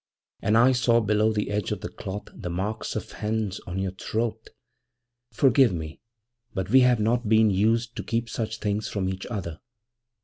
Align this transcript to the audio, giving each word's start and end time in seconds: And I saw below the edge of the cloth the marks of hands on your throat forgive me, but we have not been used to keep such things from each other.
And 0.41 0.57
I 0.57 0.71
saw 0.71 0.99
below 0.99 1.31
the 1.31 1.51
edge 1.51 1.71
of 1.71 1.81
the 1.81 1.87
cloth 1.87 2.29
the 2.33 2.49
marks 2.49 2.95
of 2.95 3.11
hands 3.11 3.59
on 3.67 3.77
your 3.77 3.91
throat 3.91 4.49
forgive 5.31 5.73
me, 5.73 5.99
but 6.55 6.71
we 6.71 6.79
have 6.79 6.99
not 6.99 7.29
been 7.29 7.51
used 7.51 7.95
to 7.97 8.03
keep 8.03 8.27
such 8.27 8.57
things 8.57 8.87
from 8.87 9.07
each 9.07 9.27
other. 9.27 9.59